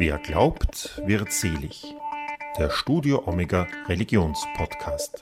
[0.00, 1.82] Wer glaubt, wird selig.
[2.56, 5.18] Der Studio Omega Religionspodcast.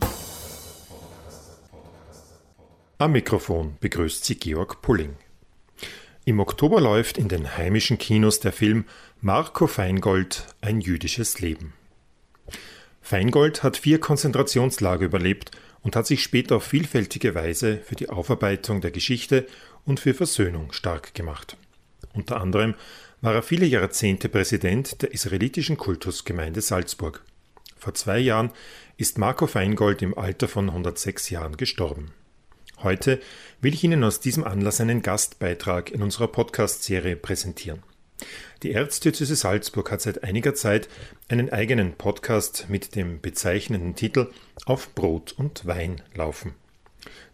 [2.99, 5.17] Am Mikrofon begrüßt sie Georg Pulling.
[6.27, 8.85] Im Oktober läuft in den heimischen Kinos der Film
[9.23, 11.73] Marco Feingold Ein jüdisches Leben.
[13.01, 18.83] Feingold hat vier Konzentrationslager überlebt und hat sich später auf vielfältige Weise für die Aufarbeitung
[18.83, 19.47] der Geschichte
[19.87, 21.57] und für Versöhnung stark gemacht.
[22.13, 22.75] Unter anderem
[23.21, 27.25] war er viele Jahrzehnte Präsident der israelitischen Kultusgemeinde Salzburg.
[27.77, 28.51] Vor zwei Jahren
[28.97, 32.13] ist Marco Feingold im Alter von 106 Jahren gestorben.
[32.83, 33.21] Heute
[33.61, 37.83] will ich Ihnen aus diesem Anlass einen Gastbeitrag in unserer Podcast-Serie präsentieren.
[38.63, 40.89] Die Erzdiözese Salzburg hat seit einiger Zeit
[41.29, 44.31] einen eigenen Podcast mit dem bezeichnenden Titel
[44.65, 46.55] Auf Brot und Wein laufen.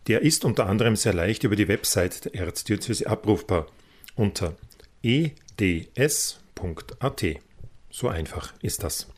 [0.09, 3.67] Der ist unter anderem sehr leicht über die Website der Erzdiözese abrufbar
[4.17, 4.56] unter
[5.02, 6.05] eds.at.
[7.91, 9.09] So einfach ist das.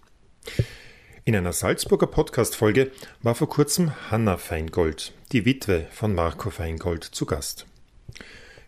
[1.26, 2.90] In einer Salzburger Podcast-Folge
[3.22, 7.66] war vor kurzem Hanna Feingold, die Witwe von Marco Feingold, zu Gast.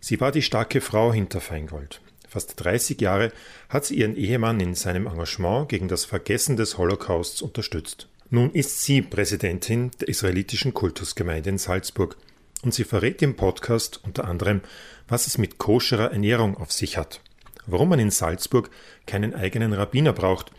[0.00, 2.00] Sie war die starke Frau hinter Feingold.
[2.28, 3.32] Fast 30 Jahre
[3.68, 8.08] hat sie ihren Ehemann in seinem Engagement gegen das Vergessen des Holocausts unterstützt.
[8.28, 12.16] Nun ist sie Präsidentin der israelitischen Kultusgemeinde in Salzburg
[12.62, 14.60] und sie verrät im Podcast unter anderem,
[15.08, 17.20] was es mit koscherer Ernährung auf sich hat,
[17.66, 18.70] warum man in Salzburg
[19.06, 20.50] keinen eigenen Rabbiner braucht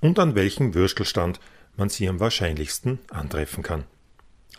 [0.00, 1.40] und an welchem Würstelstand
[1.76, 3.84] man sie am wahrscheinlichsten antreffen kann.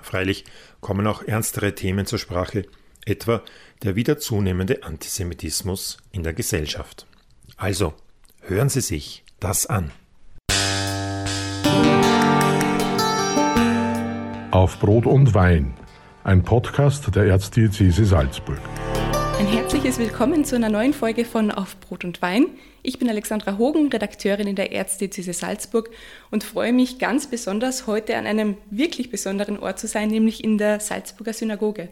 [0.02, 0.46] Freilich
[0.80, 2.66] kommen auch ernstere Themen zur Sprache,
[3.06, 3.42] etwa
[3.84, 7.08] der wieder zunehmende Antisemitismus in der Gesellschaft.
[7.56, 7.94] Also,
[8.42, 9.92] hören Sie sich das an.
[14.52, 15.74] Auf Brot und Wein,
[16.24, 18.60] ein Podcast der Erzdiözese Salzburg.
[19.40, 22.48] Ein herzliches Willkommen zu einer neuen Folge von Auf Brot und Wein.
[22.82, 25.92] Ich bin Alexandra Hogen, Redakteurin in der Erzdiözese Salzburg
[26.32, 30.58] und freue mich ganz besonders, heute an einem wirklich besonderen Ort zu sein, nämlich in
[30.58, 31.90] der Salzburger Synagoge.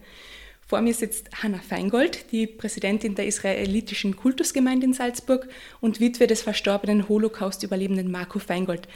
[0.66, 5.48] Vor mir sitzt Hanna Feingold, die Präsidentin der israelitischen Kultusgemeinde in Salzburg
[5.82, 8.88] und Witwe des verstorbenen Holocaust-Überlebenden Marco Feingold.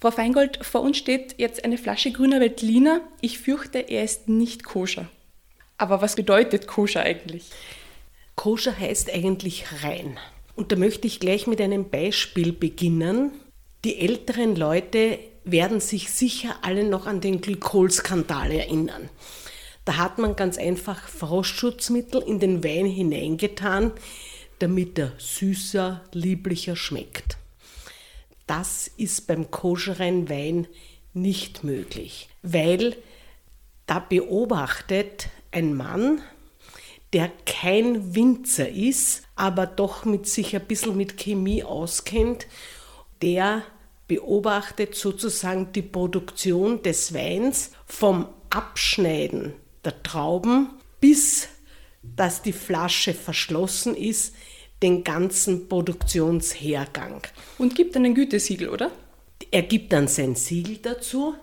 [0.00, 3.02] Frau Feingold, vor uns steht jetzt eine Flasche grüner Veltliner.
[3.20, 5.10] Ich fürchte, er ist nicht koscher.
[5.76, 7.50] Aber was bedeutet koscher eigentlich?
[8.34, 10.18] Koscher heißt eigentlich rein.
[10.54, 13.32] Und da möchte ich gleich mit einem Beispiel beginnen.
[13.84, 19.08] Die älteren Leute werden sich sicher alle noch an den Glykolskandal erinnern.
[19.84, 23.92] Da hat man ganz einfach Frostschutzmittel in den Wein hineingetan,
[24.60, 27.36] damit er süßer, lieblicher schmeckt.
[28.46, 30.68] Das ist beim koscheren Wein
[31.14, 32.96] nicht möglich, weil
[33.86, 36.20] da beobachtet ein Mann,
[37.12, 42.46] der kein Winzer ist, aber doch mit sich ein bisschen mit Chemie auskennt,
[43.20, 43.62] der
[44.08, 51.48] beobachtet sozusagen die Produktion des Weins vom Abschneiden der Trauben bis
[52.02, 54.34] dass die Flasche verschlossen ist,
[54.82, 57.22] den ganzen Produktionshergang.
[57.58, 58.90] Und gibt einen Gütesiegel, oder?
[59.50, 61.34] Er gibt dann sein Siegel dazu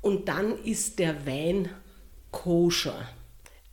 [0.00, 1.68] und dann ist der Wein
[2.30, 3.08] koscher.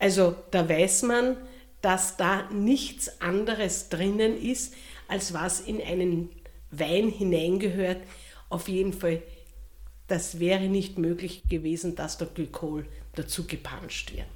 [0.05, 1.35] Also da weiß man,
[1.81, 4.75] dass da nichts anderes drinnen ist,
[5.07, 6.29] als was in einen
[6.69, 8.03] Wein hineingehört.
[8.49, 9.23] Auf jeden Fall,
[10.07, 14.27] das wäre nicht möglich gewesen, dass der Glykol dazu gepanscht wird.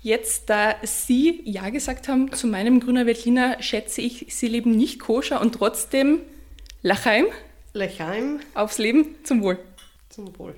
[0.00, 5.00] Jetzt, da Sie Ja gesagt haben zu meinem Grüner Veltliner, schätze ich, Sie leben nicht
[5.00, 6.20] koscher und trotzdem
[6.80, 7.26] Lachheim.
[7.74, 8.40] Lachheim.
[8.54, 9.58] Aufs Leben, zum Wohl.
[10.08, 10.54] Zum Wohl.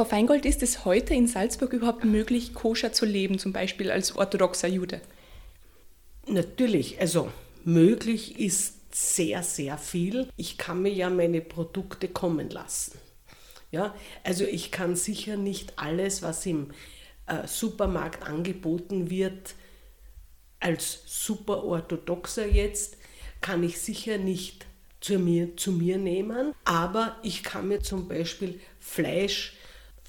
[0.00, 4.16] Frau Feingold, ist es heute in Salzburg überhaupt möglich, koscher zu leben, zum Beispiel als
[4.16, 5.02] orthodoxer Jude?
[6.26, 7.30] Natürlich, also
[7.64, 10.30] möglich ist sehr, sehr viel.
[10.38, 12.98] Ich kann mir ja meine Produkte kommen lassen.
[13.72, 13.94] Ja,
[14.24, 16.70] also ich kann sicher nicht alles, was im
[17.26, 19.54] äh, Supermarkt angeboten wird,
[20.60, 22.96] als super orthodoxer jetzt,
[23.42, 24.64] kann ich sicher nicht
[25.02, 26.54] zu mir, zu mir nehmen.
[26.64, 29.58] Aber ich kann mir zum Beispiel Fleisch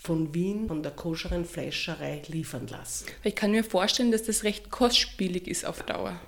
[0.01, 3.05] von Wien, von der koscheren Fleischerei liefern lassen.
[3.23, 6.19] Ich kann mir vorstellen, dass das recht kostspielig ist auf Dauer.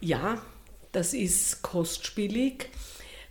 [0.00, 0.42] Ja,
[0.90, 2.68] das ist kostspielig,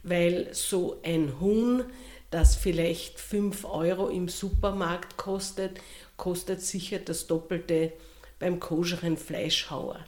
[0.04, 1.84] weil so ein Huhn,
[2.32, 5.82] das vielleicht 5 Euro im Supermarkt kostet,
[6.16, 7.92] kostet sicher das Doppelte
[8.40, 10.06] beim koscheren Fleischhauer.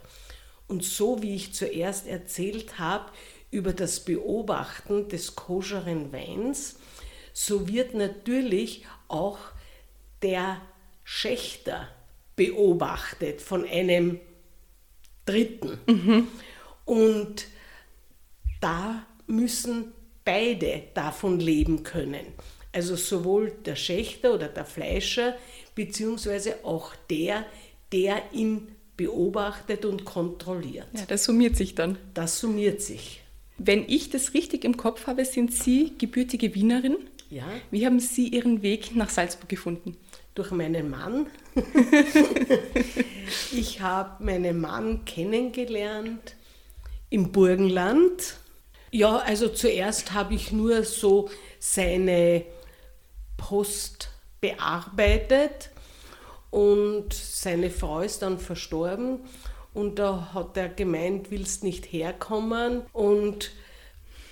[0.66, 3.12] Und so wie ich zuerst erzählt habe
[3.50, 6.76] über das Beobachten des koscheren Weins,
[7.34, 9.38] so wird natürlich auch
[10.22, 10.60] der
[11.04, 11.88] Schächter
[12.36, 14.20] beobachtet von einem
[15.26, 15.78] Dritten.
[15.86, 16.28] Mhm.
[16.84, 17.46] Und
[18.60, 19.92] da müssen
[20.24, 22.26] beide davon leben können.
[22.72, 25.36] Also sowohl der Schächter oder der Fleischer,
[25.74, 27.44] beziehungsweise auch der,
[27.92, 30.86] der ihn beobachtet und kontrolliert.
[30.94, 31.98] Ja, das summiert sich dann.
[32.14, 33.20] Das summiert sich.
[33.58, 36.96] Wenn ich das richtig im Kopf habe, sind Sie gebürtige Wienerin.
[37.32, 37.44] Ja.
[37.70, 39.96] Wie haben Sie Ihren Weg nach Salzburg gefunden?
[40.34, 41.28] Durch meinen Mann.
[43.52, 46.36] ich habe meinen Mann kennengelernt
[47.08, 48.36] im Burgenland.
[48.90, 52.44] Ja, also zuerst habe ich nur so seine
[53.38, 54.10] Post
[54.42, 55.70] bearbeitet
[56.50, 59.20] und seine Frau ist dann verstorben
[59.72, 63.52] und da hat er gemeint, willst nicht herkommen und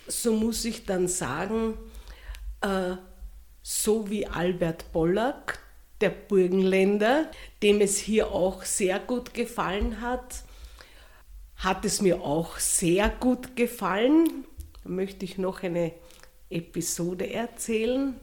[0.06, 1.78] so muss ich dann sagen,
[2.60, 2.96] äh,
[3.62, 5.58] so wie Albert Pollack,
[6.00, 7.30] der Burgenländer,
[7.62, 10.44] dem es hier auch sehr gut gefallen hat,
[11.56, 14.44] hat es mir auch sehr gut gefallen.
[14.82, 15.92] Da möchte ich noch eine
[16.48, 18.16] Episode erzählen.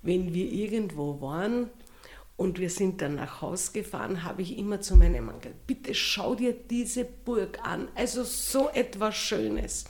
[0.00, 1.70] Wenn wir irgendwo waren
[2.36, 5.94] und wir sind dann nach Haus gefahren, habe ich immer zu meinem Mann gesagt, bitte
[5.94, 7.88] schau dir diese Burg an.
[7.94, 9.84] Also so etwas Schönes.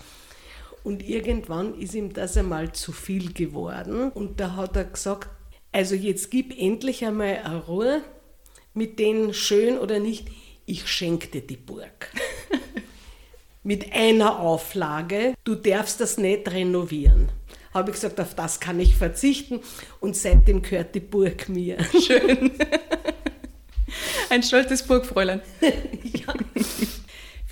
[0.85, 4.11] Und irgendwann ist ihm das einmal zu viel geworden.
[4.11, 5.29] Und da hat er gesagt,
[5.71, 8.03] also jetzt gib endlich einmal eine Ruhe
[8.75, 10.29] mit denen schön oder nicht.
[10.67, 12.11] Ich schenke dir die Burg.
[13.63, 17.29] mit einer Auflage, du darfst das nicht renovieren.
[17.73, 19.61] Habe ich gesagt, auf das kann ich verzichten
[20.01, 21.79] und seitdem gehört die Burg mir.
[21.99, 22.53] Schön.
[24.31, 25.41] Ein stolzes Burgfräulein.
[25.61, 26.35] ja.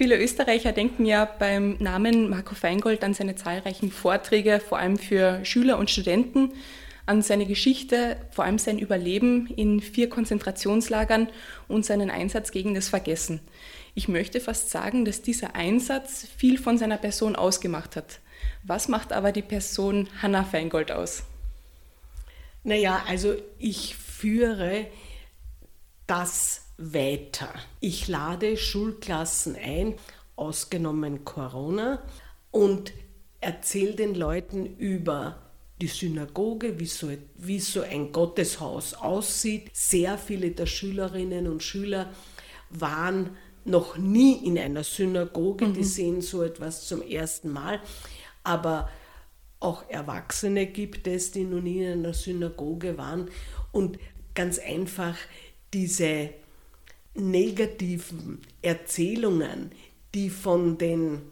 [0.03, 5.45] Viele Österreicher denken ja beim Namen Marco Feingold an seine zahlreichen Vorträge, vor allem für
[5.45, 6.55] Schüler und Studenten,
[7.05, 11.29] an seine Geschichte, vor allem sein Überleben in vier Konzentrationslagern
[11.69, 13.41] und seinen Einsatz gegen das Vergessen.
[13.95, 18.21] Ich möchte fast sagen, dass dieser Einsatz viel von seiner Person ausgemacht hat.
[18.63, 21.25] Was macht aber die Person Hanna Feingold aus?
[22.65, 24.87] Naja, also ich führe
[26.07, 27.53] das weiter.
[27.79, 29.95] Ich lade Schulklassen ein,
[30.35, 32.03] ausgenommen Corona,
[32.51, 32.93] und
[33.41, 35.39] erzähle den Leuten über
[35.81, 39.71] die Synagoge, wie so, wie so ein Gotteshaus aussieht.
[39.73, 42.11] Sehr viele der Schülerinnen und Schüler
[42.71, 45.75] waren noch nie in einer Synagoge, mhm.
[45.75, 47.81] die sehen so etwas zum ersten Mal.
[48.43, 48.91] Aber
[49.59, 53.31] auch Erwachsene gibt es, die noch nie in einer Synagoge waren.
[53.73, 53.99] Und
[54.35, 55.17] ganz einfach
[55.73, 56.31] diese
[57.15, 59.73] negativen Erzählungen,
[60.15, 61.23] die von den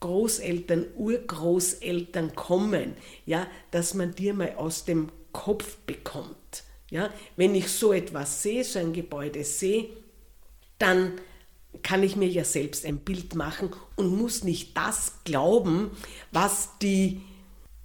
[0.00, 2.94] Großeltern, Urgroßeltern kommen,
[3.26, 6.64] ja, dass man die mal aus dem Kopf bekommt.
[6.90, 9.88] Ja, wenn ich so etwas sehe, so ein Gebäude sehe,
[10.78, 11.20] dann
[11.82, 15.90] kann ich mir ja selbst ein Bild machen und muss nicht das glauben,
[16.32, 17.20] was die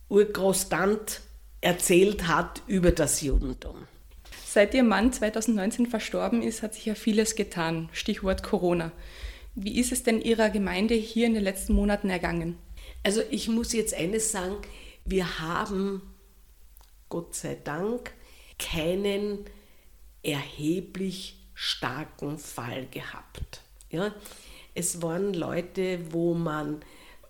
[0.10, 1.22] Urgroßtant
[1.62, 3.88] erzählt hat über das Judentum.
[4.56, 7.90] Seit Ihr Mann 2019 verstorben ist, hat sich ja vieles getan.
[7.92, 8.94] Stichwort Corona.
[9.54, 12.57] Wie ist es denn Ihrer Gemeinde hier in den letzten Monaten ergangen?
[13.04, 14.56] Also ich muss jetzt eines sagen,
[15.04, 16.04] wir haben
[17.10, 18.13] Gott sei Dank
[18.57, 19.40] keinen
[20.24, 23.60] erheblich starken Fall gehabt.
[23.90, 24.16] Ja?
[24.74, 26.80] Es waren Leute, wo man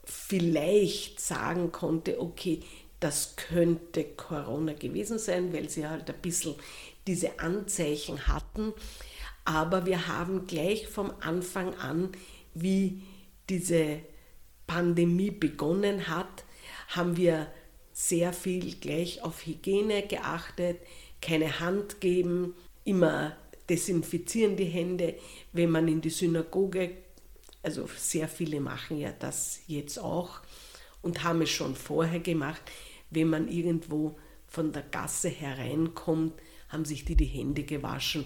[0.04, 2.62] vielleicht sagen konnte, okay,
[3.00, 6.56] das könnte Corona gewesen sein, weil sie halt ein bisschen
[7.08, 8.74] diese Anzeichen hatten.
[9.44, 12.10] Aber wir haben gleich vom Anfang an,
[12.54, 13.04] wie
[13.50, 14.00] diese
[14.66, 16.46] Pandemie begonnen hat,
[16.88, 17.48] haben wir
[17.94, 20.80] sehr viel gleich auf Hygiene geachtet,
[21.22, 23.36] keine Hand geben, immer
[23.70, 25.16] desinfizieren die Hände,
[25.54, 26.92] wenn man in die Synagoge,
[27.64, 30.42] also sehr viele machen ja das jetzt auch
[31.02, 32.62] und haben es schon vorher gemacht,
[33.10, 36.34] wenn man irgendwo von der Gasse hereinkommt,
[36.76, 38.26] haben sich die die Hände gewaschen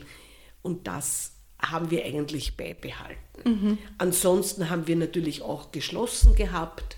[0.62, 3.20] und das haben wir eigentlich beibehalten.
[3.46, 3.78] Mhm.
[3.98, 6.98] Ansonsten haben wir natürlich auch geschlossen gehabt.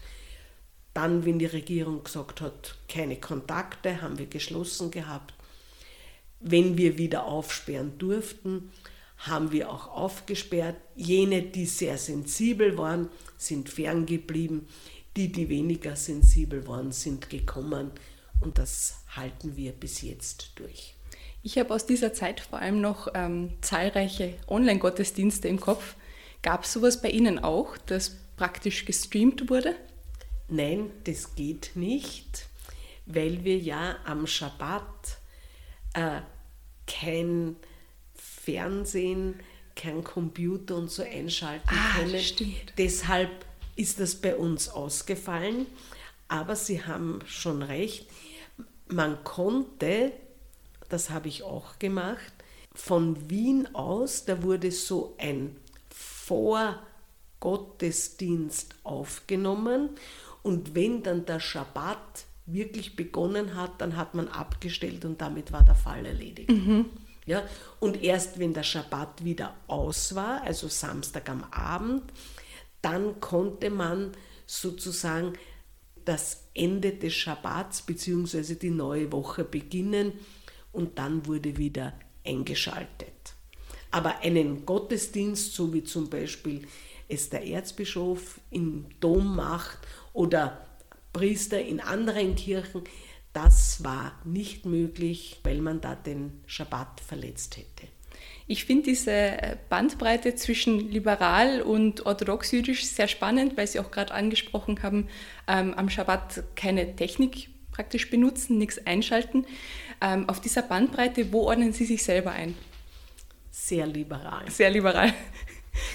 [0.94, 5.34] Dann, wenn die Regierung gesagt hat, keine Kontakte, haben wir geschlossen gehabt.
[6.40, 8.72] Wenn wir wieder aufsperren durften,
[9.18, 10.78] haben wir auch aufgesperrt.
[10.96, 14.68] Jene, die sehr sensibel waren, sind ferngeblieben.
[15.18, 17.92] Die, die weniger sensibel waren, sind gekommen.
[18.40, 20.96] Und das halten wir bis jetzt durch.
[21.44, 25.96] Ich habe aus dieser Zeit vor allem noch ähm, zahlreiche Online-Gottesdienste im Kopf.
[26.44, 29.76] Gab es sowas bei Ihnen auch, das praktisch gestreamt wurde?
[30.48, 32.48] Nein, das geht nicht,
[33.06, 35.18] weil wir ja am Schabbat
[35.94, 36.22] äh,
[36.88, 37.56] kein
[38.14, 39.40] Fernsehen,
[39.76, 42.20] kein Computer und so einschalten ah, können.
[42.20, 42.74] Stimmt.
[42.78, 43.46] Deshalb
[43.76, 45.66] ist das bei uns ausgefallen.
[46.28, 48.08] Aber Sie haben schon recht,
[48.88, 50.14] man konnte,
[50.92, 52.32] das habe ich auch gemacht,
[52.74, 55.58] von Wien aus, da wurde so ein
[55.90, 59.90] Vorgottesdienst aufgenommen
[60.44, 65.64] und wenn dann der Schabbat wirklich begonnen hat, dann hat man abgestellt und damit war
[65.64, 66.50] der Fall erledigt.
[66.50, 66.86] Mhm.
[67.26, 67.44] Ja,
[67.80, 72.02] und erst wenn der Schabbat wieder aus war, also Samstag am Abend,
[72.82, 74.14] dann konnte man
[74.48, 75.34] sozusagen
[76.04, 78.56] das Ende des Schabbats bzw.
[78.56, 80.14] die neue Woche beginnen
[80.72, 81.94] und dann wurde wieder
[82.26, 83.36] eingeschaltet.
[83.92, 86.68] Aber einen Gottesdienst, so wie zum Beispiel
[87.08, 89.80] es der Erzbischof im Dom macht
[90.14, 90.66] oder
[91.12, 92.84] Priester in anderen Kirchen,
[93.34, 97.88] das war nicht möglich, weil man da den Schabbat verletzt hätte.
[98.48, 104.84] Ich finde diese Bandbreite zwischen liberal und orthodox-jüdisch sehr spannend, weil Sie auch gerade angesprochen
[104.84, 105.08] haben,
[105.48, 109.46] ähm, am Schabbat keine Technik praktisch benutzen, nichts einschalten.
[110.02, 112.56] Ähm, auf dieser Bandbreite, wo ordnen Sie sich selber ein?
[113.52, 114.50] Sehr liberal.
[114.50, 115.14] Sehr liberal.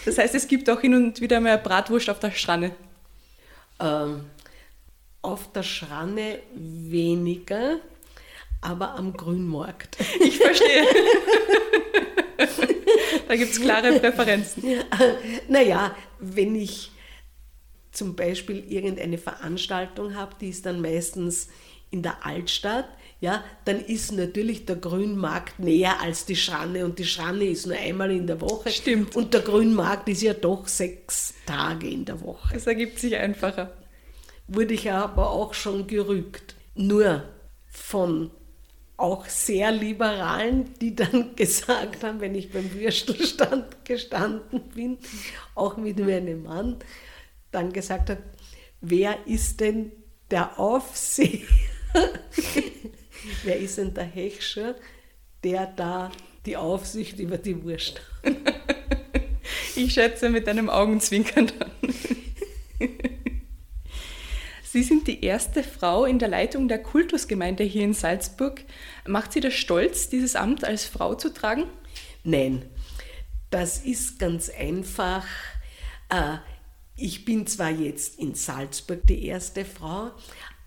[0.05, 2.75] Das heißt, es gibt auch hin und wieder mehr Bratwurst auf der Schranne.
[3.79, 4.25] Ähm,
[5.21, 7.81] auf der Schranne weniger,
[8.61, 9.99] aber am Grünmarkt.
[10.21, 10.87] Ich verstehe.
[13.29, 14.63] da gibt es klare Präferenzen.
[15.49, 16.93] Naja, wenn ich
[17.91, 21.49] zum Beispiel irgendeine Veranstaltung habe, die ist dann meistens
[21.91, 22.89] in der Altstadt,
[23.21, 27.77] ja, dann ist natürlich der Grünmarkt näher als die Schranne und die Schranne ist nur
[27.77, 28.71] einmal in der Woche.
[28.71, 29.17] Stimmt.
[29.17, 32.53] Und der Grünmarkt ist ja doch sechs Tage in der Woche.
[32.53, 33.73] Das ergibt sich einfacher.
[34.49, 36.55] Wurde ich aber auch schon gerügt.
[36.75, 37.25] Nur
[37.69, 38.31] von
[38.99, 44.99] auch sehr Liberalen, die dann gesagt haben, wenn ich beim Würstelstand gestanden bin,
[45.55, 46.77] auch mit meinem Mann,
[47.51, 48.19] dann gesagt hat,
[48.83, 49.93] wer ist denn
[50.31, 51.47] der Aufseher?
[53.45, 54.75] wer ist denn der Hechscher,
[55.45, 56.11] der da
[56.45, 58.35] die Aufsicht über die Wurst hat?
[59.77, 61.71] ich schätze mit einem Augenzwinkern dann.
[64.77, 68.63] Sie sind die erste Frau in der Leitung der Kultusgemeinde hier in Salzburg.
[69.07, 71.65] Macht Sie das stolz, dieses Amt als Frau zu tragen?
[72.25, 72.63] Nein,
[73.49, 75.25] das ist ganz einfach.
[76.11, 76.37] Äh,
[76.95, 80.11] ich bin zwar jetzt in Salzburg die erste Frau,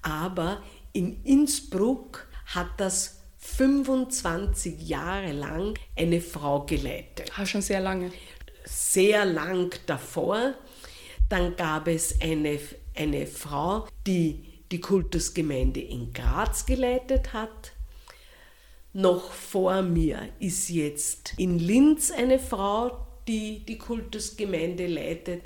[0.01, 0.63] aber
[0.93, 7.31] in Innsbruck hat das 25 Jahre lang eine Frau geleitet.
[7.37, 8.11] Ah, schon sehr lange.
[8.65, 10.53] Sehr lang davor.
[11.29, 12.59] Dann gab es eine
[12.99, 17.73] eine Frau, die die Kultusgemeinde in Graz geleitet hat.
[18.93, 25.43] Noch vor mir ist jetzt in Linz eine Frau, die die Kultusgemeinde leitet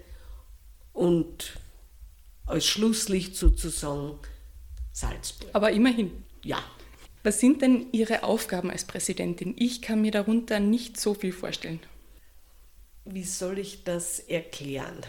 [0.93, 1.60] und
[2.45, 4.19] als Schlusslicht sozusagen
[4.91, 5.50] Salzburg.
[5.53, 6.24] Aber immerhin.
[6.43, 6.63] Ja.
[7.24, 9.56] Was sind denn Ihre Aufgaben als Präsidentin?
[9.58, 11.80] Ich kann mir darunter nicht so viel vorstellen.
[13.06, 15.01] Wie soll ich das erklären?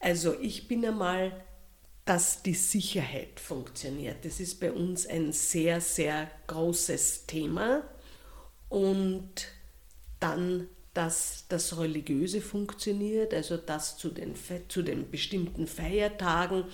[0.00, 1.44] Also ich bin einmal,
[2.04, 4.24] dass die Sicherheit funktioniert.
[4.24, 7.84] Das ist bei uns ein sehr, sehr großes Thema.
[8.68, 9.46] Und
[10.18, 14.34] dann, dass das Religiöse funktioniert, also dass zu den,
[14.68, 16.64] zu den bestimmten Feiertagen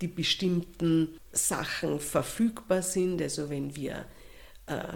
[0.00, 3.20] die bestimmten Sachen verfügbar sind.
[3.20, 4.06] Also wenn wir
[4.66, 4.94] äh,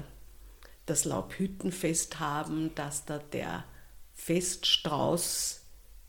[0.87, 3.64] das Laubhüttenfest haben, dass da der
[4.14, 5.61] Feststrauß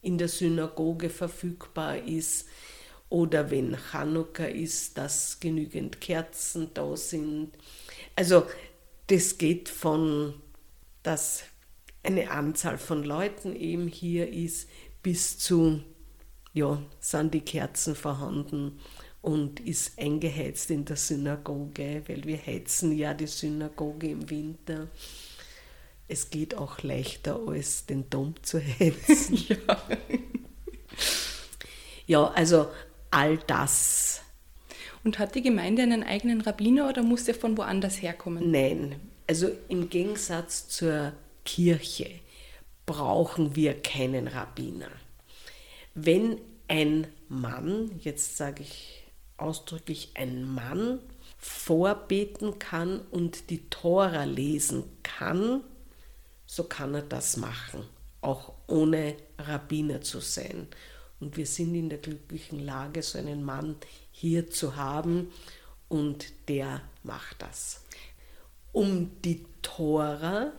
[0.01, 2.47] in der Synagoge verfügbar ist
[3.09, 7.51] oder wenn Chanukka ist, dass genügend Kerzen da sind.
[8.15, 8.45] Also
[9.07, 10.33] das geht von,
[11.03, 11.43] dass
[12.03, 14.69] eine Anzahl von Leuten eben hier ist,
[15.01, 15.81] bis zu,
[16.53, 18.79] ja, sind die Kerzen vorhanden
[19.21, 24.89] und ist eingeheizt in der Synagoge, weil wir heizen ja die Synagoge im Winter
[26.07, 29.35] es geht auch leichter, als den Dom zu heizen.
[29.47, 29.81] ja.
[32.05, 32.67] ja, also
[33.11, 34.21] all das.
[35.03, 38.51] Und hat die Gemeinde einen eigenen Rabbiner oder muss der von woanders herkommen?
[38.51, 38.95] Nein,
[39.27, 41.13] also im Gegensatz zur
[41.45, 42.09] Kirche
[42.85, 44.91] brauchen wir keinen Rabbiner.
[45.93, 49.03] Wenn ein Mann, jetzt sage ich
[49.37, 50.99] ausdrücklich ein Mann,
[51.37, 55.63] vorbeten kann und die Tora lesen kann,
[56.45, 57.83] so kann er das machen,
[58.21, 60.67] auch ohne Rabbiner zu sein.
[61.19, 63.75] Und wir sind in der glücklichen Lage, so einen Mann
[64.11, 65.31] hier zu haben
[65.89, 67.83] und der macht das.
[68.71, 70.51] Um die Tora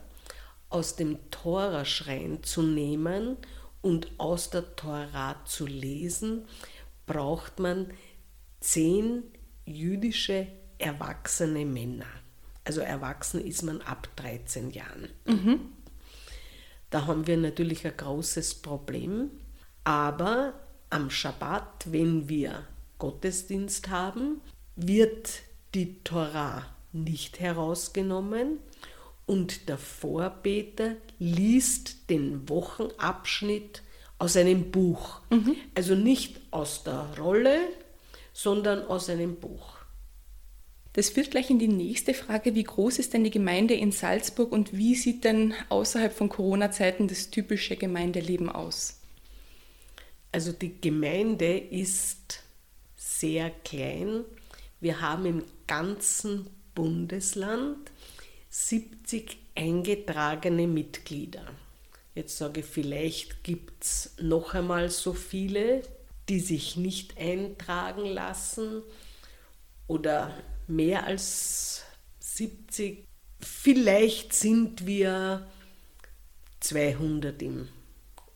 [0.69, 3.37] aus dem Toraschrein zu nehmen
[3.85, 6.47] und aus der Tora zu lesen,
[7.07, 7.91] braucht man
[8.61, 9.25] zehn
[9.67, 10.47] jüdische
[10.79, 12.07] erwachsene Männer.
[12.65, 15.11] Also erwachsen ist man ab 13 Jahren.
[15.27, 15.61] Mhm.
[16.89, 19.31] Da haben wir natürlich ein großes Problem.
[19.85, 20.55] Aber
[20.89, 22.67] am Schabbat, wenn wir
[22.99, 24.41] Gottesdienst haben,
[24.77, 25.43] wird
[25.75, 28.61] die Tora nicht herausgenommen
[29.27, 33.83] und der Vorbeter liest den Wochenabschnitt
[34.19, 35.21] aus einem Buch.
[35.31, 35.57] Mhm.
[35.75, 37.59] Also nicht aus der Rolle,
[38.33, 39.75] sondern aus einem Buch.
[40.95, 42.55] Das führt gleich in die nächste Frage.
[42.55, 47.09] Wie groß ist denn die Gemeinde in Salzburg und wie sieht denn außerhalb von Corona-Zeiten
[47.09, 49.01] das typische Gemeindeleben aus?
[50.31, 52.43] Also die Gemeinde ist
[52.97, 54.25] sehr klein.
[54.81, 57.91] Wir haben im ganzen Bundesland
[58.57, 61.45] 70 eingetragene Mitglieder.
[62.15, 65.83] Jetzt sage ich, vielleicht gibt es noch einmal so viele,
[66.29, 68.85] die sich nicht eintragen lassen
[69.89, 70.33] oder
[70.69, 71.83] mehr als
[72.21, 73.09] 70.
[73.41, 75.51] Vielleicht sind wir
[76.61, 77.69] 200 im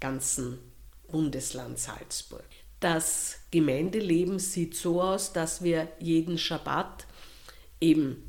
[0.00, 0.58] ganzen
[1.06, 2.44] Bundesland Salzburg.
[2.80, 7.06] Das Gemeindeleben sieht so aus, dass wir jeden Schabbat
[7.80, 8.27] eben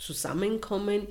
[0.00, 1.06] zusammenkommen,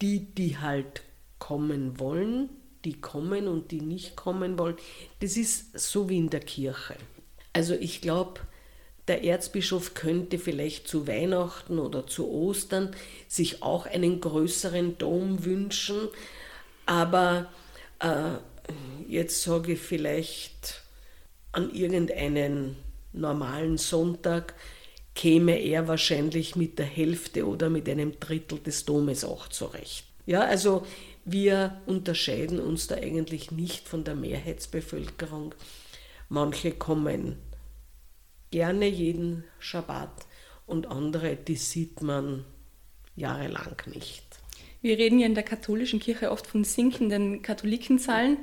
[0.00, 1.02] die, die halt
[1.38, 2.48] kommen wollen,
[2.84, 4.76] die kommen und die nicht kommen wollen.
[5.20, 6.96] Das ist so wie in der Kirche.
[7.52, 8.40] Also ich glaube,
[9.08, 12.94] der Erzbischof könnte vielleicht zu Weihnachten oder zu Ostern
[13.26, 16.08] sich auch einen größeren Dom wünschen,
[16.86, 17.50] aber
[18.00, 18.36] äh,
[19.08, 20.82] jetzt sage ich vielleicht
[21.52, 22.76] an irgendeinen
[23.12, 24.54] normalen Sonntag
[25.18, 30.04] käme er wahrscheinlich mit der Hälfte oder mit einem Drittel des Domes auch zurecht.
[30.26, 30.86] Ja, also
[31.24, 35.56] wir unterscheiden uns da eigentlich nicht von der Mehrheitsbevölkerung.
[36.28, 37.34] Manche kommen
[38.52, 40.24] gerne jeden Schabbat
[40.66, 42.44] und andere, die sieht man
[43.16, 44.22] jahrelang nicht.
[44.82, 48.36] Wir reden ja in der katholischen Kirche oft von sinkenden Katholikenzahlen.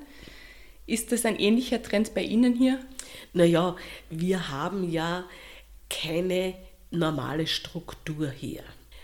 [0.87, 2.85] Ist das ein ähnlicher Trend bei Ihnen hier?
[3.31, 3.77] Naja,
[4.09, 5.23] wir haben ja
[6.01, 6.55] keine
[6.91, 8.63] normale Struktur hier,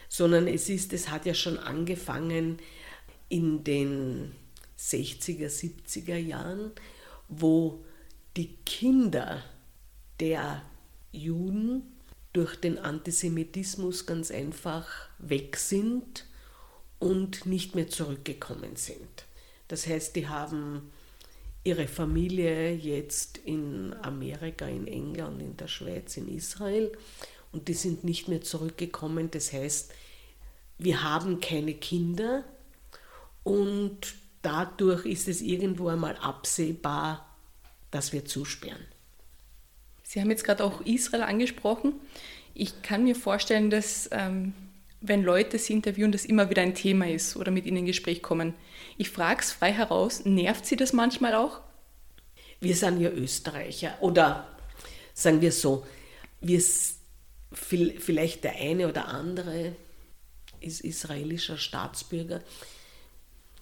[0.09, 2.59] sondern es ist, es hat ja schon angefangen
[3.29, 4.33] in den
[4.77, 6.71] 60er, 70er Jahren,
[7.27, 7.83] wo
[8.35, 9.43] die Kinder
[10.19, 10.63] der
[11.11, 11.83] Juden
[12.33, 14.87] durch den Antisemitismus ganz einfach
[15.19, 16.25] weg sind
[16.99, 19.25] und nicht mehr zurückgekommen sind.
[19.67, 20.91] Das heißt, die haben
[21.63, 26.91] ihre Familie jetzt in Amerika, in England, in der Schweiz, in Israel
[27.51, 29.29] und die sind nicht mehr zurückgekommen.
[29.31, 29.93] Das heißt,
[30.77, 32.43] wir haben keine Kinder
[33.43, 37.27] und dadurch ist es irgendwo einmal absehbar,
[37.91, 38.85] dass wir zusperren.
[40.03, 41.93] Sie haben jetzt gerade auch Israel angesprochen.
[42.53, 44.53] Ich kann mir vorstellen, dass ähm,
[44.99, 48.21] wenn Leute Sie interviewen, das immer wieder ein Thema ist oder mit Ihnen in Gespräch
[48.21, 48.53] kommen.
[49.01, 51.61] Ich frage es frei heraus, nervt Sie das manchmal auch?
[52.59, 54.47] Wir sind ja Österreicher oder
[55.15, 55.87] sagen wir so,
[56.39, 56.61] wir,
[57.51, 59.75] vielleicht der eine oder andere
[60.59, 62.41] ist israelischer Staatsbürger.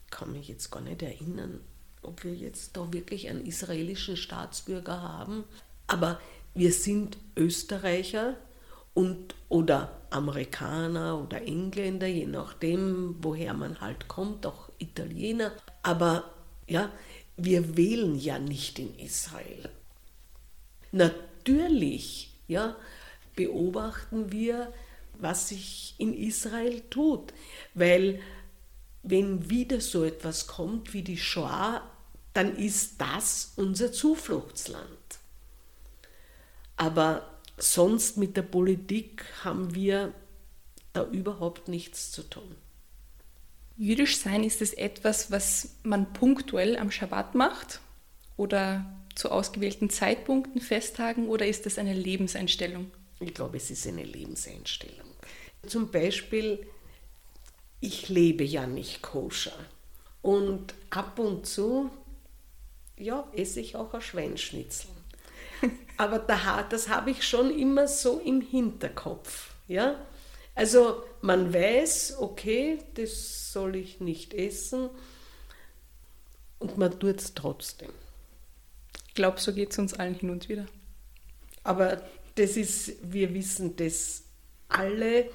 [0.03, 1.61] Ich kann mich jetzt gar nicht erinnern,
[2.01, 5.45] ob wir jetzt da wirklich einen israelischen Staatsbürger haben.
[5.87, 6.19] Aber
[6.53, 8.35] wir sind Österreicher
[8.93, 15.51] und, oder Amerikaner oder Engländer, je nachdem, woher man halt kommt, auch Italiener.
[15.83, 16.33] Aber
[16.67, 16.91] ja,
[17.37, 19.69] wir wählen ja nicht in Israel.
[20.91, 22.75] Natürlich, ja,
[23.35, 24.73] beobachten wir,
[25.13, 27.33] was sich in Israel tut,
[27.73, 28.21] weil
[29.03, 31.89] wenn wieder so etwas kommt wie die Shoah,
[32.33, 34.87] dann ist das unser Zufluchtsland.
[36.75, 40.13] Aber sonst mit der Politik haben wir
[40.93, 42.55] da überhaupt nichts zu tun.
[43.79, 47.79] Jüdisch sein, ist es etwas, was man punktuell am Schabbat macht
[48.35, 52.91] oder zu ausgewählten Zeitpunkten, Festtagen oder ist es eine Lebenseinstellung?
[53.21, 55.07] Ich glaube, es ist eine Lebenseinstellung.
[55.65, 56.67] Zum Beispiel,
[57.79, 59.57] ich lebe ja nicht koscher
[60.21, 61.89] und ab und zu
[62.97, 64.89] ja, esse ich auch ein Schweinschnitzel.
[65.97, 69.53] Aber das habe ich schon immer so im Hinterkopf.
[69.69, 69.95] Ja?
[70.59, 74.89] Also man weiß, okay, das soll ich nicht essen
[76.57, 77.91] und man tut es trotzdem.
[79.07, 80.65] Ich glaube, so geht es uns allen hin und wieder.
[81.63, 82.03] Aber
[82.35, 84.23] das ist, wir wissen das
[84.67, 85.29] alle,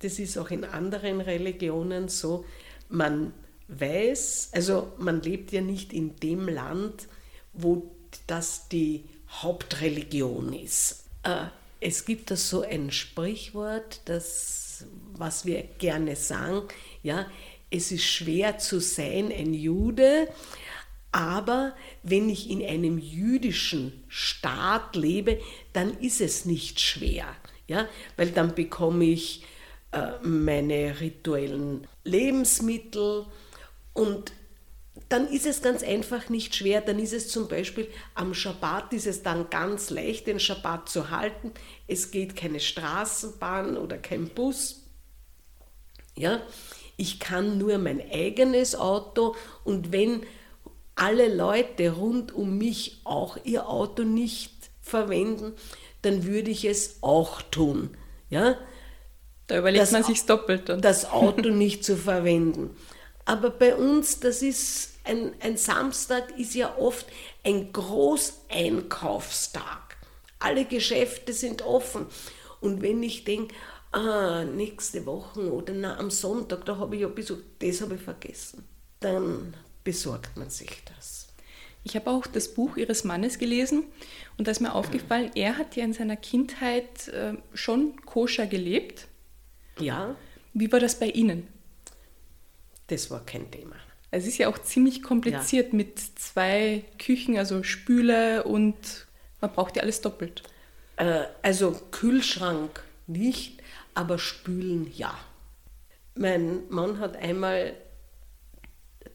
[0.00, 2.44] das ist auch in anderen Religionen so,
[2.88, 3.32] man
[3.68, 7.06] weiß, also man lebt ja nicht in dem Land,
[7.52, 7.94] wo
[8.26, 11.04] das die Hauptreligion ist.
[11.80, 16.68] Es gibt da so ein Sprichwort, das, was wir gerne sagen,
[17.02, 17.26] ja,
[17.70, 20.28] es ist schwer zu sein ein Jude,
[21.12, 25.40] aber wenn ich in einem jüdischen Staat lebe,
[25.72, 27.26] dann ist es nicht schwer,
[27.68, 29.44] ja, weil dann bekomme ich
[29.92, 33.26] äh, meine rituellen Lebensmittel
[33.94, 34.32] und
[35.08, 36.80] dann ist es ganz einfach nicht schwer.
[36.80, 41.10] Dann ist es zum Beispiel am Schabbat ist es dann ganz leicht, den Schabbat zu
[41.10, 41.52] halten.
[41.86, 44.82] Es geht keine Straßenbahn oder kein Bus.
[46.16, 46.40] Ja,
[46.96, 50.22] ich kann nur mein eigenes Auto und wenn
[50.94, 55.52] alle Leute rund um mich auch ihr Auto nicht verwenden,
[56.02, 57.96] dann würde ich es auch tun.
[58.30, 58.56] Ja?
[59.46, 60.68] Da überlegt das, man sich doppelt.
[60.68, 60.80] Dann.
[60.80, 62.74] Das Auto nicht zu verwenden.
[63.26, 67.06] Aber bei uns, das ist ein, ein Samstag ist ja oft
[67.44, 69.96] ein Großeinkaufstag.
[70.38, 72.06] Alle Geschäfte sind offen.
[72.60, 73.54] Und wenn ich denke,
[73.92, 78.02] ah, nächste Woche oder na, am Sonntag, da habe ich ja Besuch, das habe ich
[78.02, 78.64] vergessen,
[79.00, 81.28] dann besorgt man sich das.
[81.84, 83.84] Ich habe auch das Buch Ihres Mannes gelesen
[84.36, 89.06] und da ist mir aufgefallen, er hat ja in seiner Kindheit äh, schon koscher gelebt.
[89.78, 90.16] Ja.
[90.52, 91.46] Wie war das bei Ihnen?
[92.88, 93.76] Das war kein Thema.
[94.10, 95.76] Es ist ja auch ziemlich kompliziert ja.
[95.76, 99.06] mit zwei Küchen, also Spüle und
[99.40, 100.42] man braucht ja alles doppelt.
[100.96, 103.62] Äh, also Kühlschrank nicht,
[103.94, 105.16] aber Spülen ja.
[106.14, 107.74] Mein Mann hat einmal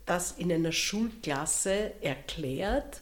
[0.06, 3.02] das in einer Schulklasse erklärt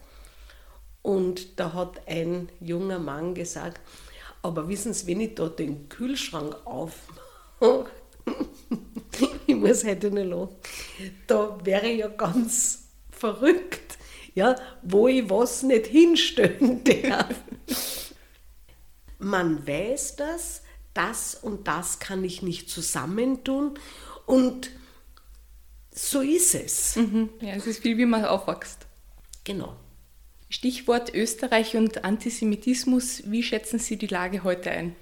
[1.02, 3.82] und da hat ein junger Mann gesagt,
[4.41, 7.86] aber wissen Sie, wenn ich da den Kühlschrank aufmache,
[9.47, 10.56] ich muss heute nicht lachen,
[11.28, 13.98] da wäre ich ja ganz verrückt,
[14.36, 17.36] ja, wo ich was nicht hinstellen darf.
[19.18, 23.78] Man weiß das, das und das kann ich nicht zusammentun
[24.26, 24.72] und
[25.92, 26.96] so ist es.
[26.96, 27.30] Mhm.
[27.42, 28.88] Ja, es ist viel, wie man aufwächst.
[29.44, 29.76] Genau.
[30.50, 33.24] Stichwort Österreich und Antisemitismus.
[33.26, 34.96] Wie schätzen Sie die Lage heute ein?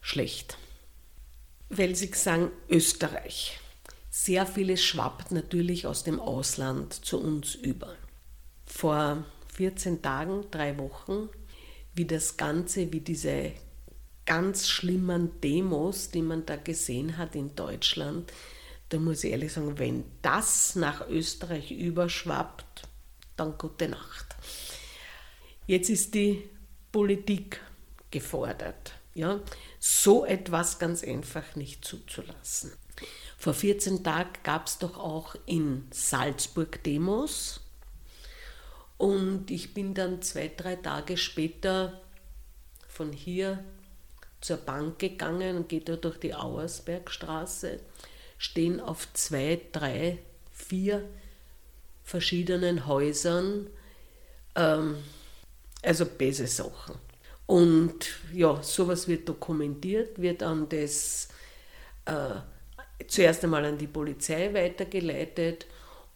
[0.00, 0.56] Schlecht.
[1.68, 3.59] Weil Sie sagen Österreich.
[4.12, 7.94] Sehr vieles schwappt natürlich aus dem Ausland zu uns über.
[8.66, 11.28] Vor 14 Tagen, drei Wochen,
[11.94, 13.52] wie das Ganze, wie diese
[14.26, 18.32] ganz schlimmen Demos, die man da gesehen hat in Deutschland,
[18.88, 22.82] da muss ich ehrlich sagen, wenn das nach Österreich überschwappt,
[23.36, 24.34] dann gute Nacht.
[25.68, 26.48] Jetzt ist die
[26.90, 27.60] Politik
[28.10, 29.38] gefordert, ja,
[29.78, 32.72] so etwas ganz einfach nicht zuzulassen.
[33.40, 37.62] Vor 14 Tagen gab es doch auch in Salzburg Demos
[38.98, 42.02] und ich bin dann zwei, drei Tage später
[42.86, 43.64] von hier
[44.42, 47.80] zur Bank gegangen und gehe da durch die Auersbergstraße
[48.36, 50.18] stehen auf zwei, drei,
[50.52, 51.08] vier
[52.04, 53.68] verschiedenen Häusern,
[54.54, 54.98] ähm,
[55.80, 56.96] also böse Sachen.
[57.46, 61.28] Und ja, sowas wird dokumentiert, wird an das
[62.04, 62.34] äh,
[63.08, 65.66] zuerst einmal an die Polizei weitergeleitet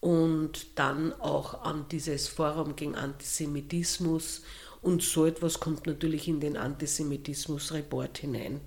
[0.01, 4.43] und dann auch an dieses Forum gegen Antisemitismus.
[4.83, 8.61] Und so etwas kommt natürlich in den Antisemitismus-Report hinein,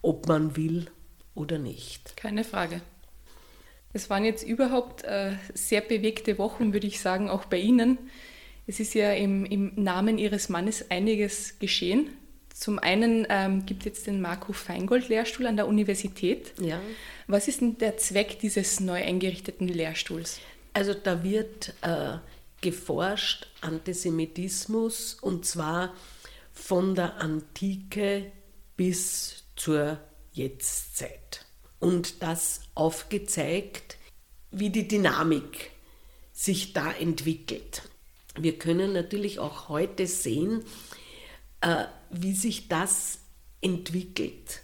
[0.00, 0.86] ob man will
[1.34, 2.16] oder nicht.
[2.16, 2.80] Keine Frage.
[3.92, 7.98] Es waren jetzt überhaupt äh, sehr bewegte Wochen, würde ich sagen, auch bei Ihnen.
[8.66, 12.10] Es ist ja im, im Namen Ihres Mannes einiges geschehen.
[12.54, 16.52] Zum einen ähm, gibt es jetzt den Marco Feingold-Lehrstuhl an der Universität.
[16.60, 16.80] Ja.
[17.26, 20.40] Was ist denn der Zweck dieses neu eingerichteten Lehrstuhls?
[20.72, 22.18] Also da wird äh,
[22.60, 25.94] geforscht Antisemitismus und zwar
[26.52, 28.32] von der Antike
[28.76, 29.98] bis zur
[30.32, 31.44] Jetztzeit.
[31.78, 33.96] Und das aufgezeigt,
[34.50, 35.70] wie die Dynamik
[36.32, 37.82] sich da entwickelt.
[38.36, 40.64] Wir können natürlich auch heute sehen,
[41.60, 43.18] äh, wie sich das
[43.60, 44.60] entwickelt.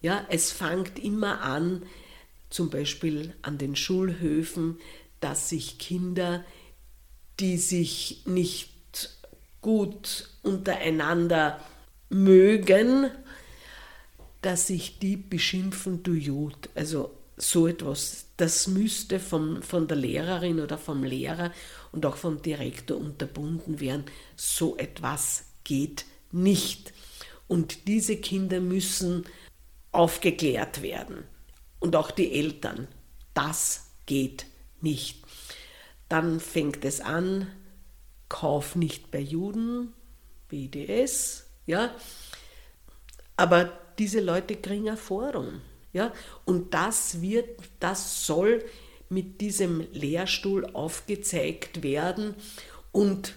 [0.00, 1.84] Ja, es fängt immer an,
[2.50, 4.78] zum Beispiel an den Schulhöfen,
[5.20, 6.44] dass sich Kinder,
[7.40, 8.70] die sich nicht
[9.60, 11.60] gut untereinander
[12.10, 13.10] mögen,
[14.42, 16.68] dass sich die beschimpfen, du Jud.
[16.74, 21.52] Also so etwas, das müsste von, von der Lehrerin oder vom Lehrer
[21.92, 24.04] und auch vom Direktor unterbunden werden.
[24.36, 26.92] So etwas geht nicht.
[27.48, 29.24] Und diese Kinder müssen
[29.90, 31.24] aufgeklärt werden.
[31.78, 32.88] Und auch die Eltern.
[33.34, 34.46] Das geht
[34.80, 35.22] nicht.
[36.08, 37.46] Dann fängt es an,
[38.28, 39.92] Kauf nicht bei Juden,
[40.48, 41.94] BDS, ja.
[43.36, 45.60] Aber diese Leute kriegen Forum,
[45.92, 46.12] ja.
[46.46, 48.64] Und das wird, das soll
[49.08, 52.34] mit diesem Lehrstuhl aufgezeigt werden
[52.90, 53.34] und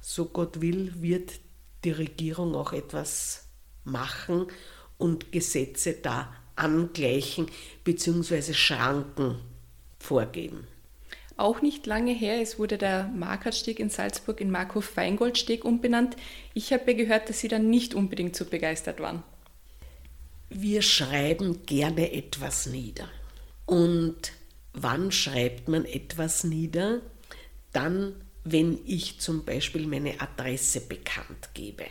[0.00, 1.40] so Gott will, wird
[1.84, 3.44] die Regierung auch etwas
[3.84, 4.46] machen
[4.98, 7.46] und Gesetze da angleichen
[7.84, 8.52] bzw.
[8.52, 9.36] Schranken
[9.98, 10.66] vorgeben.
[11.36, 16.16] Auch nicht lange her, es wurde der Markartsteg in Salzburg in Marco Feingoldsteg umbenannt.
[16.52, 19.22] Ich habe gehört, dass Sie dann nicht unbedingt so begeistert waren.
[20.50, 23.08] Wir schreiben gerne etwas nieder.
[23.64, 24.32] Und
[24.74, 27.00] wann schreibt man etwas nieder?
[27.72, 31.86] Dann, wenn ich zum Beispiel meine Adresse bekannt gebe.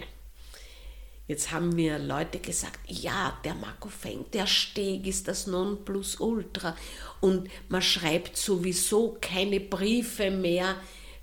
[1.28, 6.76] Jetzt haben mir Leute gesagt, ja, der Marco Feng, der Steg ist das Nonplusultra
[7.22, 10.76] und man schreibt sowieso keine Briefe mehr,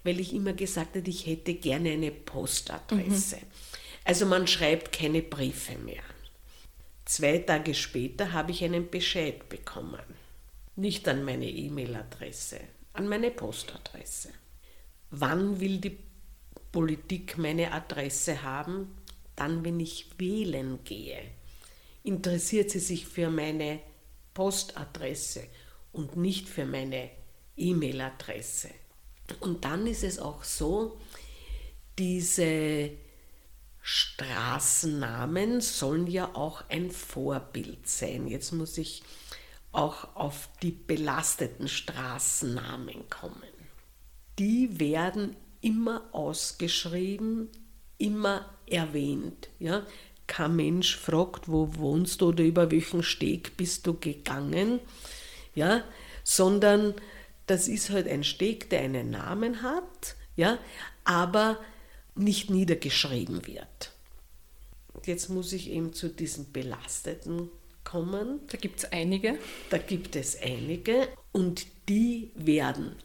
[0.04, 3.36] weil ich immer gesagt habe, ich hätte gerne eine Postadresse.
[3.36, 3.42] Mhm.
[4.04, 6.04] Also man schreibt keine Briefe mehr.
[7.04, 10.02] Zwei Tage später habe ich einen Bescheid bekommen.
[10.76, 12.60] Nicht an meine E-Mail-Adresse,
[12.92, 14.30] an meine Postadresse.
[15.10, 15.98] Wann will die
[16.72, 18.88] Politik meine Adresse haben?
[19.36, 21.20] dann, wenn ich wählen gehe,
[22.02, 23.80] interessiert sie sich für meine
[24.34, 25.44] Postadresse
[25.92, 27.10] und nicht für meine
[27.56, 28.70] E-Mail-Adresse.
[29.40, 30.98] Und dann ist es auch so,
[31.98, 32.90] diese
[33.80, 38.26] Straßennamen sollen ja auch ein Vorbild sein.
[38.26, 39.02] Jetzt muss ich
[39.72, 43.55] auch auf die belasteten Straßennamen kommen.
[44.38, 47.48] Die werden immer ausgeschrieben
[47.98, 49.48] immer erwähnt.
[49.58, 49.86] Ja?
[50.26, 54.80] Kein Mensch fragt, wo wohnst du oder über welchen Steg bist du gegangen,
[55.54, 55.84] ja?
[56.24, 56.94] sondern
[57.46, 60.58] das ist halt ein Steg, der einen Namen hat, ja?
[61.04, 61.58] aber
[62.14, 63.92] nicht niedergeschrieben wird.
[65.04, 67.50] Jetzt muss ich eben zu diesen Belasteten
[67.84, 68.40] kommen.
[68.48, 69.38] Da gibt es einige.
[69.70, 72.96] Da gibt es einige und die werden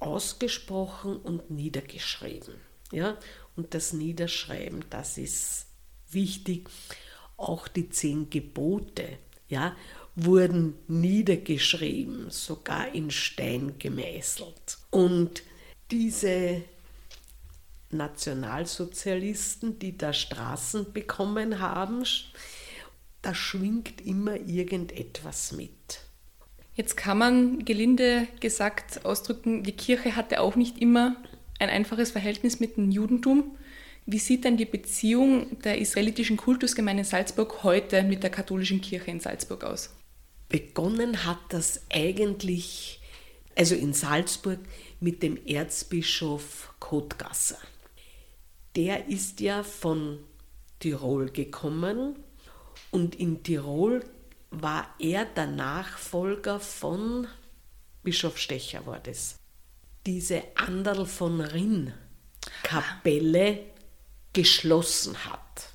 [0.00, 2.54] ausgesprochen und niedergeschrieben.
[2.90, 3.16] Ja?
[3.60, 5.66] und das Niederschreiben, das ist
[6.10, 6.70] wichtig.
[7.36, 9.76] Auch die zehn Gebote ja,
[10.14, 14.78] wurden niedergeschrieben, sogar in Stein gemeißelt.
[14.90, 15.42] Und
[15.90, 16.62] diese
[17.90, 22.04] Nationalsozialisten, die da Straßen bekommen haben,
[23.20, 26.00] da schwingt immer irgendetwas mit.
[26.80, 31.14] Jetzt kann man gelinde gesagt ausdrücken, die Kirche hatte auch nicht immer
[31.58, 33.54] ein einfaches Verhältnis mit dem Judentum.
[34.06, 39.10] Wie sieht denn die Beziehung der israelitischen Kultusgemeinde in Salzburg heute mit der katholischen Kirche
[39.10, 39.90] in Salzburg aus?
[40.48, 43.02] Begonnen hat das eigentlich,
[43.54, 44.60] also in Salzburg,
[45.00, 47.58] mit dem Erzbischof Kotgasser.
[48.74, 50.18] Der ist ja von
[50.78, 52.16] Tirol gekommen
[52.90, 54.02] und in Tirol
[54.50, 57.26] war er der Nachfolger von
[58.02, 59.36] Bischof Stecher, war das
[60.06, 61.92] diese Anderl von Rinn
[62.62, 63.64] Kapelle
[64.32, 65.70] geschlossen hat.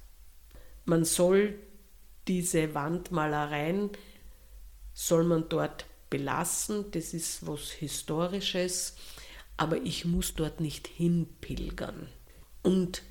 [0.86, 1.60] Man soll
[2.28, 3.92] diese Wandmalereien,
[4.94, 8.96] soll man dort belassen, das ist was Historisches,
[9.58, 12.08] aber ich muss dort nicht hinpilgern.
[12.64, 13.04] Und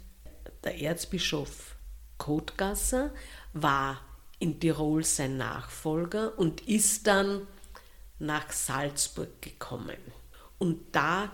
[0.64, 1.77] der Erzbischof
[2.18, 3.12] Kotgasser
[3.53, 4.00] war
[4.38, 7.47] in Tirol sein Nachfolger und ist dann
[8.18, 9.97] nach Salzburg gekommen.
[10.59, 11.33] Und da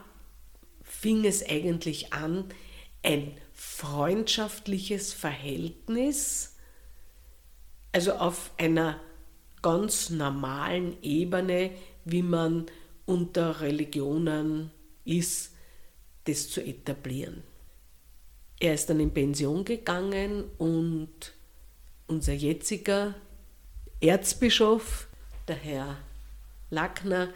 [0.82, 2.46] fing es eigentlich an,
[3.02, 6.56] ein freundschaftliches Verhältnis,
[7.92, 9.00] also auf einer
[9.62, 11.70] ganz normalen Ebene,
[12.04, 12.66] wie man
[13.06, 14.70] unter Religionen
[15.04, 15.54] ist,
[16.24, 17.42] das zu etablieren.
[18.58, 21.32] Er ist dann in Pension gegangen und
[22.10, 23.14] unser jetziger
[24.00, 25.06] Erzbischof,
[25.46, 25.96] der Herr
[26.68, 27.28] Lackner,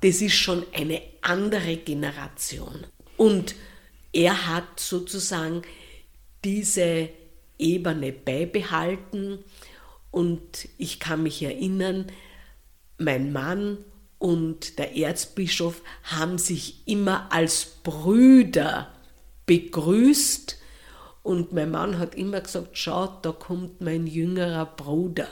[0.00, 2.86] das ist schon eine andere Generation.
[3.18, 3.54] Und
[4.12, 5.62] er hat sozusagen
[6.44, 7.10] diese
[7.58, 9.38] Ebene beibehalten
[10.10, 12.06] und ich kann mich erinnern,
[12.98, 13.78] mein Mann
[14.18, 18.92] und der Erzbischof haben sich immer als Brüder
[19.46, 20.58] begrüßt
[21.24, 25.26] und mein Mann hat immer gesagt, schau, da kommt mein jüngerer Bruder.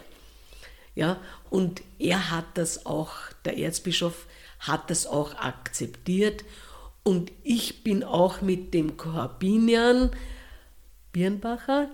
[0.95, 3.13] Ja, und er hat das auch,
[3.45, 4.27] der Erzbischof
[4.59, 6.45] hat das auch akzeptiert.
[7.03, 10.11] Und ich bin auch mit dem Korbinian
[11.13, 11.91] Birnbacher,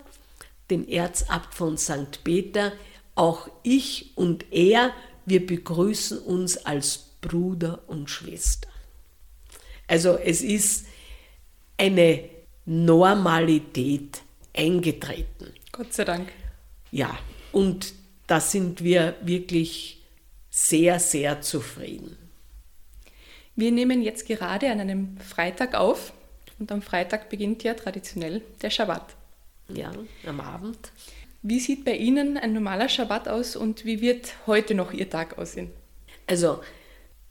[0.70, 2.22] dem Erzabt von St.
[2.22, 2.72] Peter,
[3.16, 4.92] auch ich und er,
[5.26, 8.68] wir begrüßen uns als Bruder und Schwester.
[9.88, 10.86] Also es ist
[11.78, 12.37] eine
[12.70, 14.20] Normalität
[14.54, 15.54] eingetreten.
[15.72, 16.28] Gott sei Dank.
[16.90, 17.18] Ja,
[17.50, 17.94] und
[18.26, 20.02] da sind wir wirklich
[20.50, 22.18] sehr, sehr zufrieden.
[23.56, 26.12] Wir nehmen jetzt gerade an einem Freitag auf
[26.58, 29.16] und am Freitag beginnt ja traditionell der Schabbat.
[29.72, 29.90] Ja,
[30.26, 30.92] am Abend.
[31.40, 35.38] Wie sieht bei Ihnen ein normaler Schabbat aus und wie wird heute noch Ihr Tag
[35.38, 35.70] aussehen?
[36.26, 36.60] Also,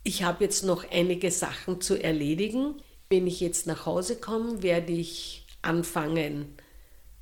[0.02, 2.74] ich habe jetzt noch einige Sachen zu erledigen.
[3.10, 6.54] Wenn ich jetzt nach Hause komme, werde ich anfangen,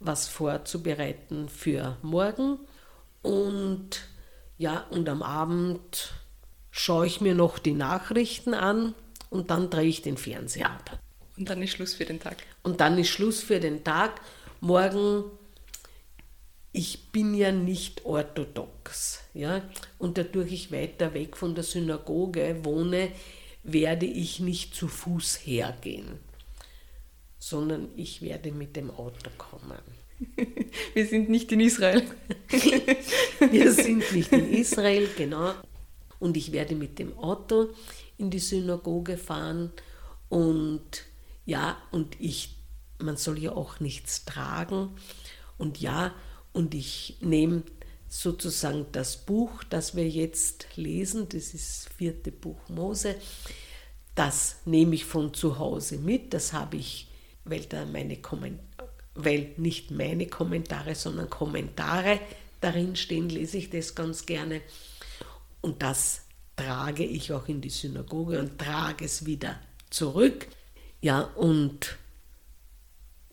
[0.01, 2.59] was vorzubereiten für morgen.
[3.22, 4.09] Und
[4.59, 6.12] ja, und am Abend
[6.70, 8.94] schaue ich mir noch die Nachrichten an
[9.31, 10.99] und dann drehe ich den Fernseher ab.
[11.37, 12.38] Und dann ist Schluss für den Tag.
[12.62, 14.20] Und dann ist Schluss für den Tag.
[14.61, 15.25] Morgen,
[16.72, 19.20] ich bin ja nicht orthodox.
[19.35, 19.62] Ja?
[19.99, 23.11] Und dadurch ich weiter weg von der Synagoge wohne,
[23.67, 26.19] werde ich nicht zu Fuß hergehen,
[27.39, 29.83] sondern ich werde mit dem Auto kommen.
[30.95, 32.03] Wir sind nicht in Israel.
[33.51, 35.53] Wir sind nicht in Israel, genau.
[36.19, 37.69] Und ich werde mit dem Auto
[38.17, 39.73] in die Synagoge fahren
[40.29, 41.05] und
[41.45, 42.57] ja, und ich,
[42.99, 44.97] man soll ja auch nichts tragen.
[45.59, 46.15] Und ja,
[46.53, 47.63] und ich nehme
[48.09, 53.16] sozusagen das Buch, das wir jetzt lesen, das ist das vierte Buch Mose,
[54.14, 57.09] das nehme ich von zu Hause mit, das habe ich,
[57.45, 58.19] weil da meine
[59.14, 62.21] weil nicht meine Kommentare, sondern Kommentare
[62.61, 64.61] darin stehen, lese ich das ganz gerne.
[65.61, 66.23] Und das
[66.55, 69.59] trage ich auch in die Synagoge und trage es wieder
[69.90, 70.49] zurück.
[71.01, 71.97] Ja, und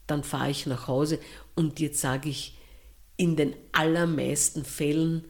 [0.07, 1.19] dann fahre ich nach Hause
[1.55, 2.57] und jetzt sage ich,
[3.17, 5.26] in den allermeisten Fällen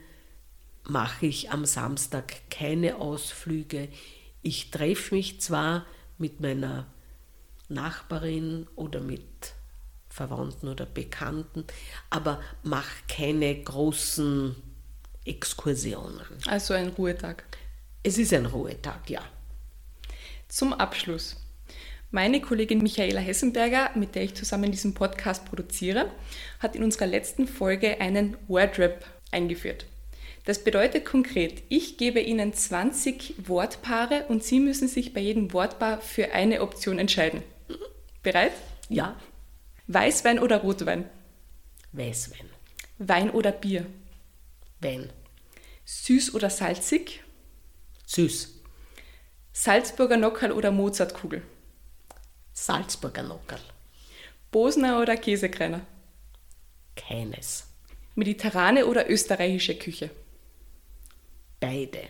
[0.84, 3.90] mache ich am Samstag keine Ausflüge.
[4.42, 5.86] Ich treffe mich zwar
[6.18, 6.88] mit meiner
[7.70, 9.56] Nachbarin oder mit
[10.10, 11.66] Verwandten oder Bekannten,
[12.10, 14.56] aber mache keine großen
[15.26, 16.22] Exkursionen.
[16.48, 17.44] Also ein Ruhetag.
[18.04, 19.22] Es ist ein Ruhetag, ja.
[20.50, 21.43] Zum Abschluss.
[22.16, 26.12] Meine Kollegin Michaela Hessenberger, mit der ich zusammen diesen Podcast produziere,
[26.60, 29.88] hat in unserer letzten Folge einen Wordrap eingeführt.
[30.46, 36.02] Das bedeutet konkret, ich gebe Ihnen 20 Wortpaare und Sie müssen sich bei jedem Wortpaar
[36.02, 37.42] für eine Option entscheiden.
[38.22, 38.54] Bereit?
[38.90, 39.20] Ja.
[39.88, 41.10] Weißwein oder Rotwein?
[41.94, 42.48] Weißwein.
[43.00, 43.88] Wein oder Bier?
[44.82, 45.10] Wein.
[45.86, 47.24] Süß oder salzig?
[48.06, 48.54] Süß.
[49.52, 51.42] Salzburger Nockerl oder Mozartkugel?
[52.54, 53.60] Salzburger Nockerl.
[54.52, 55.82] Bosner oder Käsekreiner?
[56.96, 57.68] Keines.
[58.16, 60.12] Mediterrane oder österreichische Küche?
[61.60, 62.04] Beide.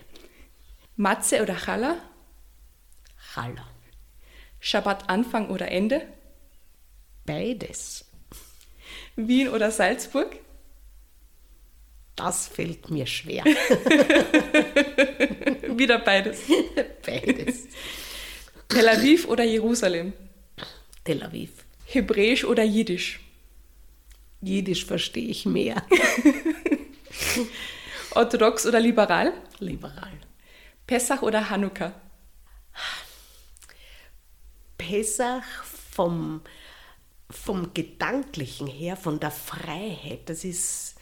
[0.98, 1.98] Matze oder Challah?
[3.34, 3.68] Challah.
[4.60, 6.06] Schabbat Anfang oder Ende?
[7.26, 8.06] Beides.
[9.16, 10.38] Wien oder Salzburg?
[12.16, 13.44] Das fällt mir schwer.
[15.78, 16.42] Wieder beides.
[17.06, 17.68] Beides.
[18.70, 20.14] Tel Aviv oder Jerusalem?
[21.04, 21.52] Tel Aviv.
[21.86, 23.20] Hebräisch oder Jiddisch?
[24.42, 25.84] Jiddisch verstehe ich mehr.
[28.12, 29.34] Orthodox oder liberal?
[29.60, 30.12] Liberal.
[30.86, 31.94] Pessach oder Hanukkah?
[34.78, 36.42] Pessach vom,
[37.30, 40.96] vom Gedanklichen her, von der Freiheit, das ist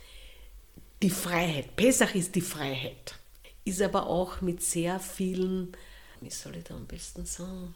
[1.02, 1.76] die Freiheit.
[1.76, 3.16] Pessach ist die Freiheit.
[3.66, 5.76] Ist aber auch mit sehr vielen,
[6.20, 7.74] wie soll ich da am besten sagen,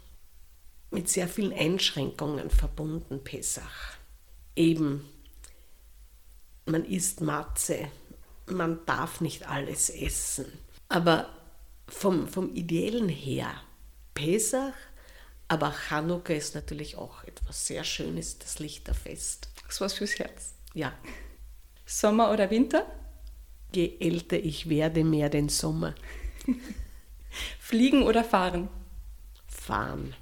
[0.91, 3.97] mit sehr vielen Einschränkungen verbunden, Pessach.
[4.55, 5.05] Eben,
[6.65, 7.89] man isst Matze,
[8.47, 10.45] man darf nicht alles essen.
[10.89, 11.29] Aber
[11.87, 13.53] vom, vom Ideellen her,
[14.13, 14.73] Pesach,
[15.47, 19.49] aber Chanukka ist natürlich auch etwas sehr Schönes, das Lichterfest.
[19.67, 20.53] Das was fürs Herz.
[20.73, 20.93] Ja,
[21.85, 22.85] Sommer oder Winter?
[23.75, 25.95] je älter ich werde, mehr den Sommer
[27.59, 28.69] Fliegen oder fahren?
[29.47, 30.15] fahren.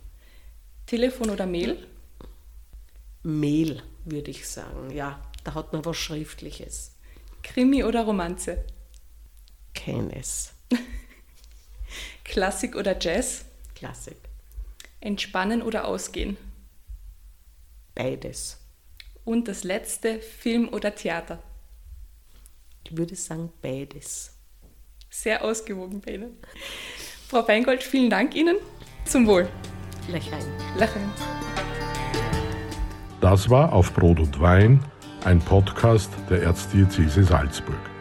[0.85, 1.87] Telefon oder Mail?
[3.23, 4.91] Mehl, würde ich sagen.
[4.91, 6.95] Ja, da hat man was Schriftliches.
[7.41, 8.65] Krimi oder Romanze?
[9.73, 10.53] Keines.
[12.23, 13.45] Klassik oder Jazz?
[13.75, 14.17] Klassik.
[14.99, 16.37] Entspannen oder ausgehen?
[17.95, 18.59] Beides.
[19.25, 21.41] Und das letzte, Film oder Theater?
[22.85, 24.31] Ich würde sagen beides.
[25.09, 26.37] Sehr ausgewogen bei Ihnen.
[27.27, 28.57] Frau Feingold, vielen Dank Ihnen.
[29.05, 29.49] Zum Wohl.
[30.07, 30.43] Lechein.
[30.77, 31.01] Lachen.
[33.21, 34.83] Das war auf Brot und Wein,
[35.23, 37.92] ein Podcast der Erzdiözese Salzburg.